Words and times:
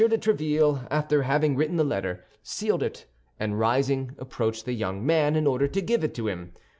de 0.03 0.17
Tréville, 0.17 0.87
after 0.89 1.21
having 1.21 1.55
written 1.55 1.77
the 1.77 1.83
letter, 1.83 2.25
sealed 2.41 2.81
it, 2.81 3.05
and 3.39 3.59
rising, 3.59 4.15
approached 4.17 4.65
the 4.65 4.73
young 4.73 5.05
man 5.05 5.35
in 5.35 5.45
order 5.45 5.67
to 5.67 5.79
give 5.79 6.03
it 6.03 6.15
to 6.15 6.27
him. 6.27 6.51